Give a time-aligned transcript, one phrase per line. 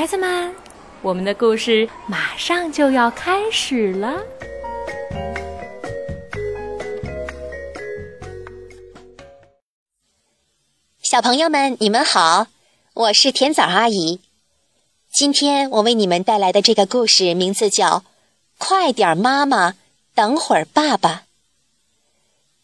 [0.00, 0.54] 孩子们，
[1.02, 4.24] 我们的故事马上就要开始了。
[11.02, 12.46] 小朋友们，你们好，
[12.94, 14.20] 我是甜枣阿姨。
[15.12, 17.98] 今天我为你们带来的这个故事名字叫
[18.56, 19.74] 《快点妈妈，
[20.14, 21.10] 等会儿爸爸》。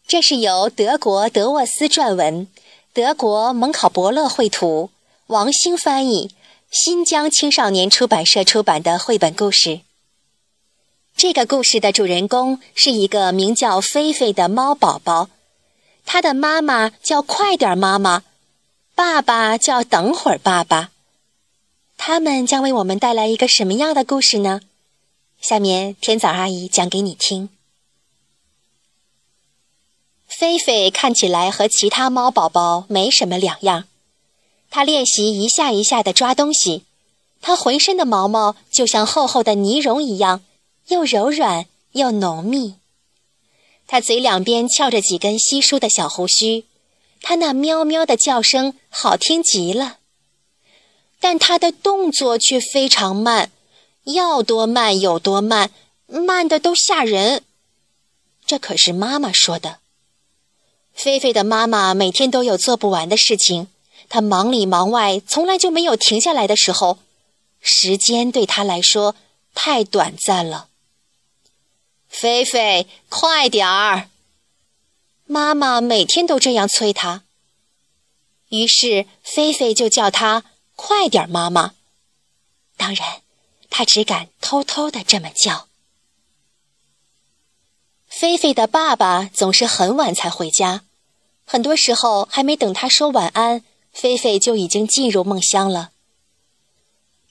[0.07, 2.47] 这是由德国德沃斯撰文，
[2.93, 4.89] 德国蒙考伯勒绘图，
[5.27, 6.31] 王兴翻译，
[6.69, 9.81] 新疆青少年出版社出版的绘本故事。
[11.15, 15.29] 这个故事的主人公是一个名叫菲菲的猫宝宝，
[16.05, 18.23] 它的妈妈叫快点妈妈。
[18.93, 20.91] 爸爸叫等会儿爸爸，
[21.97, 24.61] 他们将为我们带来一个什么样的故事呢？
[25.39, 27.49] 下面天枣阿姨讲给你听。
[30.27, 33.85] 菲菲看起来和其他猫宝宝没什么两样，
[34.77, 36.83] 他练习一下一下的抓东西，
[37.41, 40.43] 他浑身的毛毛就像厚厚的泥绒一样，
[40.89, 42.75] 又柔软又浓密。
[43.87, 46.65] 他嘴两边翘着几根稀疏的小胡须。
[47.23, 49.97] 他那喵喵的叫声好听极了，
[51.19, 53.49] 但他的动作却非常慢，
[54.03, 55.71] 要多慢有多慢，
[56.05, 57.41] 慢的都吓人。
[58.45, 59.79] 这可是妈妈说的。
[60.93, 63.69] 菲菲的妈妈每天都有做不完的事情，
[64.09, 66.99] 他忙里忙外，从来就没有停下来的时候。
[67.59, 69.15] 时间对他来说
[69.53, 70.69] 太短暂了。
[72.07, 74.09] 菲菲，快点儿！
[75.25, 77.23] 妈妈每天都这样催他，
[78.49, 81.73] 于是菲菲就叫他快点儿妈妈。
[82.77, 83.21] 当然，
[83.69, 85.67] 他只敢偷偷的这么叫。
[88.07, 90.83] 菲菲的爸爸总是很晚才回家，
[91.45, 93.63] 很多时候还没等他说晚安，
[93.99, 95.89] 菲菲就已经进入梦乡了。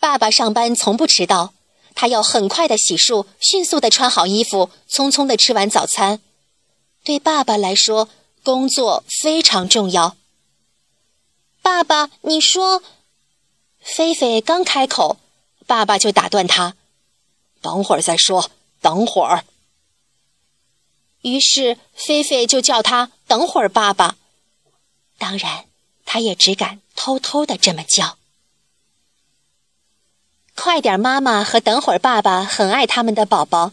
[0.00, 1.54] 爸爸上班从不迟到，
[1.94, 6.20] 他要很快的洗漱，迅速的穿好衣服，匆匆的吃完早餐。
[7.04, 8.08] 对爸爸来说，
[8.42, 10.16] 工作非常重要。
[11.62, 12.82] 爸爸，你说，
[13.78, 15.18] 菲菲刚开口，
[15.68, 16.74] 爸爸就打断他
[17.62, 18.50] ：“等会儿再说，
[18.80, 19.44] 等会儿。”
[21.22, 24.16] 于是菲菲就叫他“等会儿，爸爸”。
[25.16, 25.65] 当然，
[26.06, 28.16] 他也只敢偷偷的这么叫。
[30.54, 33.72] 快点，妈妈和等会儿爸爸很爱他们的宝宝。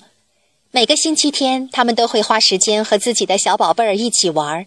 [0.71, 4.65] 每个星期天，他们都会花时间和自己的小宝贝儿一起玩儿。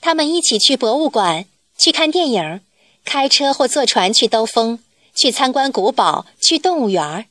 [0.00, 1.44] 他们一起去博物馆，
[1.76, 2.62] 去看电影，
[3.04, 4.80] 开车或坐船去兜风，
[5.14, 7.26] 去参观古堡，去动物园儿。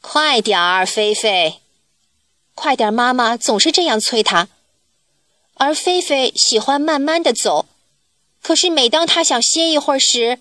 [0.00, 1.60] 快点儿，菲菲！
[2.54, 4.48] 快点儿，妈妈总是这样催他。
[5.54, 7.66] 而菲菲喜欢慢慢的走，
[8.42, 10.40] 可是每当他想歇一会儿时，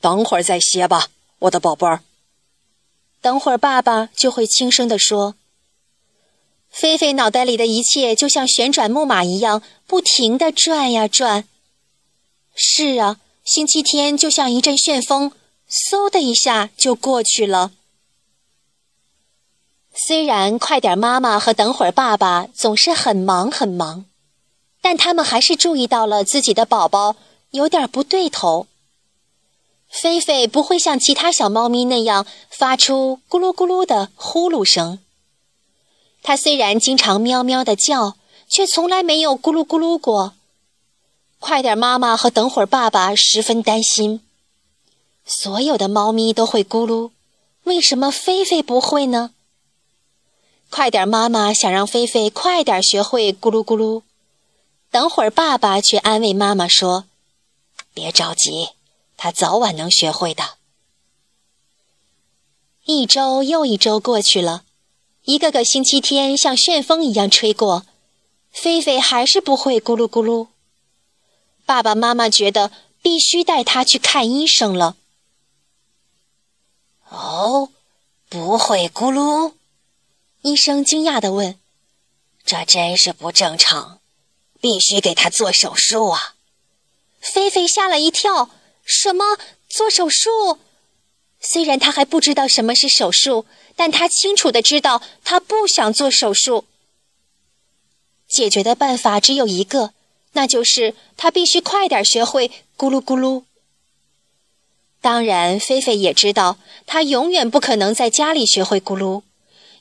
[0.00, 1.08] 等会儿再歇吧，
[1.40, 2.02] 我的宝贝儿。
[3.20, 5.34] 等会儿，爸爸就会轻声地说
[6.70, 11.44] ：“菲菲脑袋里的一切就像旋转木马一样，不停地转呀转。”
[12.54, 15.32] 是啊，星期天就像一阵旋风，
[15.68, 17.72] 嗖的一下就过去了。
[19.92, 24.06] 虽然快点妈妈和等会儿爸爸总是很忙很忙，
[24.80, 27.16] 但他们还是注意到了自己的宝宝
[27.50, 28.66] 有点不对头。
[29.88, 34.98] 菲菲不会像其他小猫咪那样发出咕噜咕噜的呼噜声。
[36.22, 38.16] 它虽然经常喵喵的叫，
[38.48, 40.34] 却从来没有咕噜咕噜过。
[41.38, 44.20] 快点，妈妈和等会儿爸爸十分担心。
[45.24, 47.12] 所有的猫咪都会咕噜，
[47.64, 49.30] 为什么菲菲不会呢？
[50.68, 54.02] 快点，妈妈想让菲菲快点学会咕噜咕噜。
[54.90, 57.04] 等会儿爸爸去安慰妈妈说
[57.92, 58.70] ：“别着急。”
[59.20, 60.58] 他早晚能学会的。
[62.84, 64.62] 一周又一周过去了，
[65.24, 67.84] 一个个星期天像旋风一样吹过，
[68.52, 70.46] 菲菲还是不会咕噜咕噜。
[71.66, 72.70] 爸爸妈妈觉得
[73.02, 74.96] 必须带他去看医生了。
[77.08, 77.70] 哦，
[78.28, 79.54] 不会咕噜？
[80.42, 81.58] 医生惊讶地问
[82.46, 83.98] ：“这真是不正常，
[84.60, 86.34] 必须给他做手术啊！”
[87.20, 88.50] 菲菲吓了一跳。
[88.90, 89.36] 什么
[89.68, 90.58] 做手术？
[91.40, 93.44] 虽然他还不知道什么是手术，
[93.76, 96.64] 但他清楚的知道他不想做手术。
[98.26, 99.92] 解决的办法只有一个，
[100.32, 103.44] 那就是他必须快点学会咕噜咕噜。
[105.02, 106.56] 当然，菲菲也知道
[106.86, 109.22] 他永远不可能在家里学会咕噜，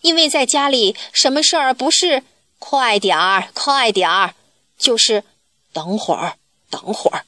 [0.02, 2.24] 因为在家里什么事儿不是
[2.60, 4.36] 快点儿快点儿，
[4.78, 5.24] 就是
[5.74, 6.38] 等会儿
[6.70, 7.26] 等会儿。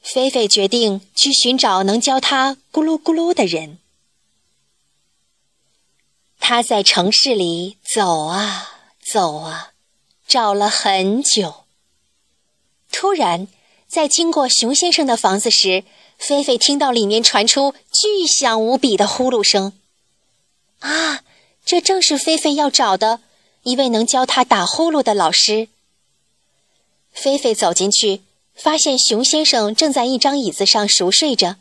[0.00, 3.78] 菲菲决定去寻找能教他咕噜咕噜的人。
[6.40, 8.70] 他在城市里走啊
[9.04, 9.72] 走啊，
[10.26, 11.64] 找了很久。
[12.90, 13.48] 突然，
[13.86, 15.84] 在经过熊先生的房子时，
[16.16, 19.74] 菲菲听到里面传出巨响无比的呼噜声。
[20.78, 21.22] 啊，
[21.66, 23.20] 这正是菲菲要找的
[23.64, 25.68] 一位能教她打呼噜的老师。
[27.20, 28.22] 菲菲走进去，
[28.54, 31.56] 发现熊先生正在一张椅子上熟睡着。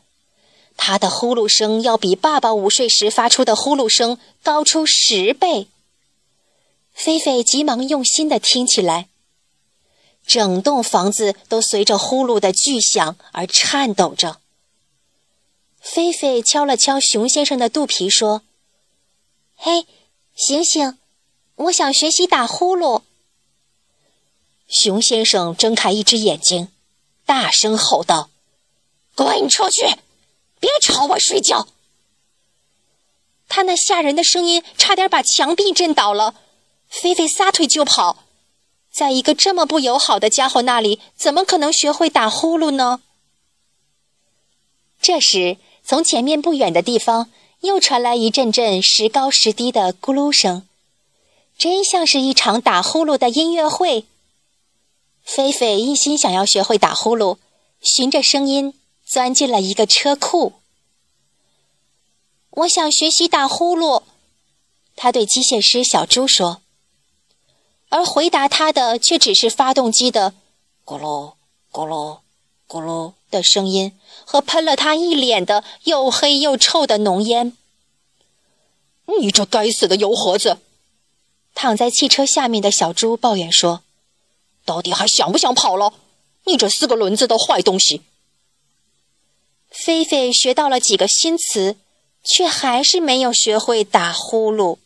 [0.75, 5.67] 他的呼噜声要比爸爸午睡时发出的呼噜声高出十倍。
[6.93, 9.07] 菲菲急忙用心地听起来，
[10.27, 14.39] 整栋房子都随着呼噜的巨响而颤抖着。
[15.81, 18.43] 菲菲敲了敲熊先生的肚皮，说
[19.57, 19.87] ：“嘿，
[20.35, 20.99] 醒醒，
[21.55, 23.01] 我想学习打呼噜。”
[24.67, 26.67] 熊先生睁开一只眼睛，
[27.25, 28.29] 大声吼道
[29.15, 29.85] ：“滚出去！”
[30.59, 31.67] 别吵我睡觉！
[33.47, 36.35] 他那吓人的声音差点把墙壁震倒了。
[36.89, 38.23] 菲菲撒腿就跑，
[38.91, 43.01] 在一个这么不友好的家伙那里，怎么可能学会打呼噜呢？
[45.01, 47.29] 这时，从前面不远的地方
[47.61, 50.67] 又传来一阵阵时高时低的咕噜声，
[51.57, 54.05] 真像是一场打呼噜的音乐会。
[55.27, 57.37] 菲菲一心想要学会打呼噜，
[57.81, 58.73] 循着声音。
[59.05, 60.55] 钻进了一个车库。
[62.49, 64.03] 我想学习打呼噜，
[64.97, 66.61] 他对机械师小猪说。
[67.87, 70.33] 而回答他的却只是发动机的
[70.83, 71.35] “咕噜
[71.71, 72.19] 咕噜
[72.67, 77.55] 咕噜”的声音和喷了他一脸的又黑又臭的浓烟。
[79.21, 80.57] 你这该死的油盒子！
[81.55, 83.83] 躺在汽车下面的小猪抱怨说
[84.67, 85.93] ：“到底还想不想跑了？
[86.43, 88.01] 你这四个轮子的坏东西！”
[89.71, 91.77] 菲菲学到了几个新词，
[92.23, 94.77] 却还是没有学会打呼噜。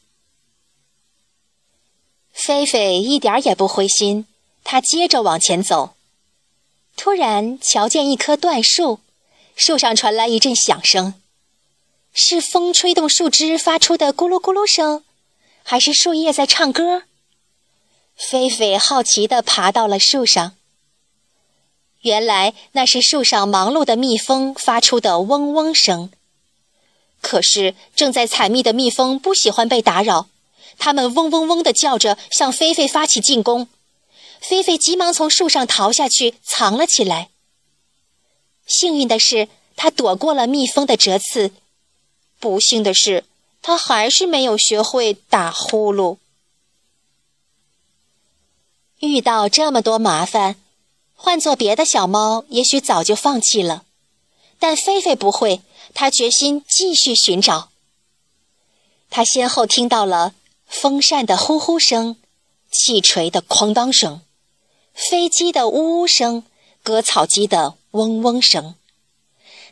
[2.32, 4.26] 菲菲一点也不灰心，
[4.64, 5.96] 她接着往前走。
[6.96, 9.00] 突然瞧见一棵椴树，
[9.56, 11.16] 树上传来一阵响声，
[12.14, 15.04] 是风吹动树枝发出的咕噜咕噜声，
[15.64, 17.04] 还是树叶在唱歌？
[18.16, 20.56] 菲菲好奇地爬到了树上。
[22.02, 26.12] 原来那是树上忙碌的蜜蜂发出的嗡嗡声。
[27.22, 30.28] 可是正在采蜜的蜜蜂不喜欢被打扰，
[30.80, 33.68] 它们嗡嗡嗡地叫着向菲菲发起进攻。
[34.40, 37.30] 菲菲急忙从树上逃下去，藏了起来。
[38.66, 41.52] 幸运的是，她躲过了蜜蜂的蛰刺；
[42.40, 43.26] 不幸的是，
[43.62, 46.18] 她还是没有学会打呼噜。
[49.02, 50.56] 遇到这么多麻烦。
[51.16, 53.84] 换做别的小猫，也许早就放弃了，
[54.58, 55.62] 但菲菲不会，
[55.94, 57.70] 它决心继续寻找。
[59.12, 60.34] 它先后听到了
[60.66, 62.16] 风扇的呼呼声、
[62.72, 64.22] 汽锤的哐当声、
[64.96, 66.44] 飞机的呜呜声、
[66.82, 68.74] 割草机的嗡嗡声，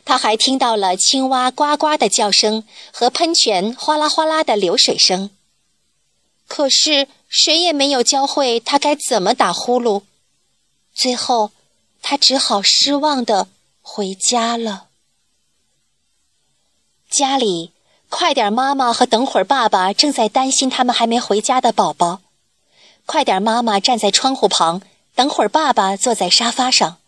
[0.04, 2.62] 它还听到了青蛙呱呱的叫声
[2.92, 5.30] 和喷泉哗啦哗啦的流水声。
[6.50, 10.02] 可是谁也没有教会他该怎么打呼噜。
[10.92, 11.52] 最后，
[12.02, 13.46] 他只好失望的
[13.80, 14.88] 回家了。
[17.08, 17.70] 家里，
[18.08, 22.20] 快点妈妈和等会儿爸爸正在担心他们还没回家的宝宝。
[23.06, 24.82] 快点妈妈站在窗户旁，
[25.14, 26.98] 等会儿爸爸坐在沙发上。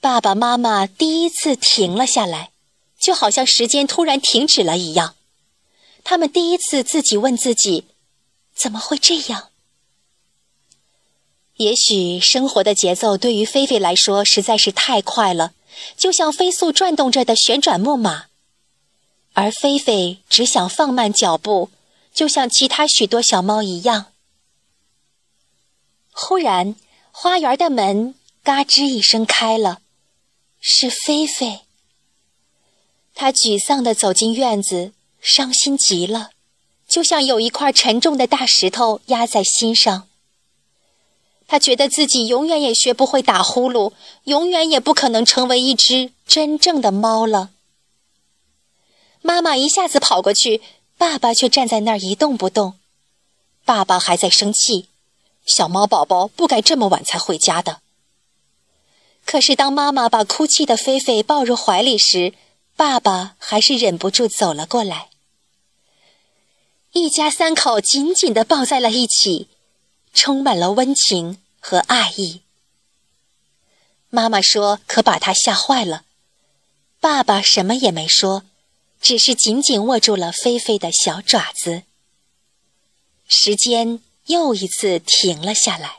[0.00, 2.52] 爸爸妈妈第一次停了下来，
[2.98, 5.14] 就好像时间突然停止了一样。
[6.04, 7.84] 他们第一次自己问自己：
[8.58, 9.50] 怎么会这样？
[11.58, 15.54] 也许生活的节奏对于菲菲来说实在是太快了，
[15.96, 18.26] 就像飞速转动着的旋转木马，
[19.34, 21.70] 而菲菲只想放慢脚步，
[22.12, 24.06] 就像其他许多小猫一样。
[26.12, 26.74] 忽然，
[27.12, 29.80] 花园的门嘎吱一声开了，
[30.60, 31.60] 是菲菲。
[33.14, 36.30] 她沮丧地走进院子，伤心极了，
[36.88, 40.08] 就像有一块沉重的大石头压在心上。
[41.46, 43.92] 他觉得自己永远也学不会打呼噜，
[44.24, 47.50] 永远也不可能成为一只真正的猫了。
[49.22, 50.60] 妈妈一下子跑过去，
[50.96, 52.74] 爸爸却站在那儿一动不动。
[53.64, 54.88] 爸爸还在生气，
[55.44, 57.80] 小猫宝宝不该这么晚才回家的。
[59.24, 62.32] 可是当妈妈把哭泣的菲菲抱入怀里时，
[62.76, 65.08] 爸爸还是忍不住走了过来。
[66.98, 69.48] 一家三口紧紧地抱在了一起。
[70.14, 72.40] 充满了温情和爱意。
[74.08, 76.04] 妈妈说可把他吓坏了。
[76.98, 78.42] 爸爸什么也没说，
[79.00, 81.82] 只是紧紧握住了菲菲的小爪子。
[83.28, 85.98] 时间又一次停了下来。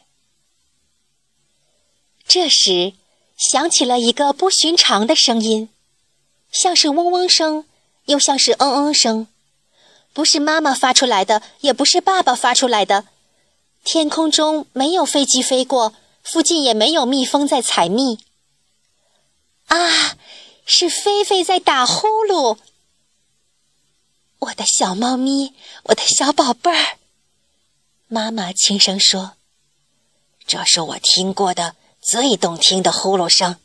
[2.28, 2.94] 这时，
[3.38, 5.70] 响起了一个不寻常的声音，
[6.52, 7.66] 像是嗡嗡声，
[8.06, 9.28] 又像是嗯嗯声，
[10.14, 13.06] 不是妈妈发出来的，也不是爸爸发出来的。
[13.84, 18.20] 天空中没有飞机飞过，附近也没有蜜蜂在采蜜。
[19.68, 20.18] 啊，
[20.66, 22.58] 是菲菲在打呼噜！
[24.40, 26.98] 我的小猫咪，我的小宝贝儿，
[28.08, 29.34] 妈妈轻声说
[30.48, 33.58] ：“这是我听过的。”最动听的呼噜声，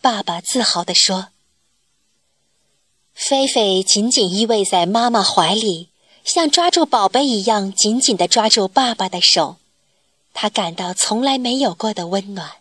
[0.00, 1.30] 爸爸自豪地说。
[3.16, 5.88] 菲菲紧紧依偎在妈妈怀里，
[6.22, 9.56] 像抓住宝贝一样紧紧地抓住爸爸的手，
[10.34, 12.58] 他感到从来没有过的温暖。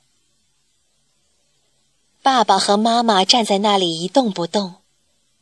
[2.24, 4.76] 爸爸和妈妈站在那里一动不动，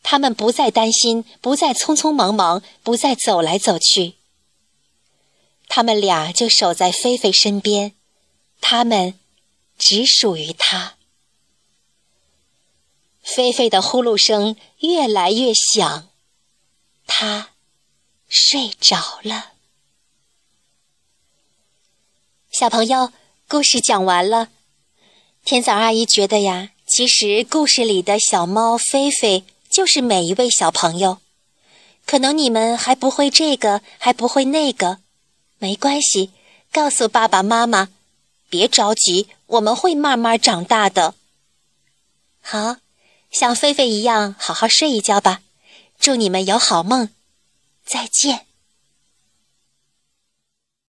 [0.01, 4.15] 他们不再担心，不再匆匆忙忙，不再走来走去。
[5.69, 7.93] 他们俩就守在菲菲身边。
[8.59, 9.13] 他们
[9.77, 10.95] 只属于他。
[13.23, 16.09] 菲菲的呼噜声越来越响，
[17.07, 17.51] 他
[18.27, 19.53] 睡着了。
[22.51, 23.11] 小朋友，
[23.47, 24.49] 故事讲完了。
[25.43, 31.17] 天早阿姨觉得呀，其实故事里的小猫菲菲就是每一位小朋友。
[32.05, 34.99] 可能你们还不会这个，还不会那个，
[35.57, 36.31] 没关系，
[36.71, 37.89] 告诉爸爸妈妈。
[38.49, 41.15] 别着急，我们会慢慢长大的。
[42.39, 42.75] 好，
[43.33, 45.41] 像菲菲一样，好好睡一觉吧。
[45.99, 47.09] 祝你们有好梦，
[47.83, 48.45] 再见。